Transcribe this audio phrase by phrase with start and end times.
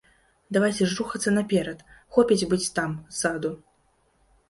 [0.55, 1.85] Давайце ж рухацца наперад,
[2.17, 3.57] хопіць быць там, ззаду.